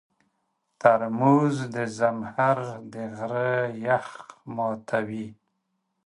[0.79, 2.59] ترموز د زمهر
[2.93, 3.51] د غره
[3.85, 4.07] یخ
[4.55, 5.27] ماتوي.